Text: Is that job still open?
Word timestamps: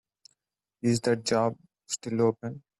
Is 0.81 0.99
that 1.01 1.23
job 1.23 1.59
still 1.85 2.23
open? 2.23 2.63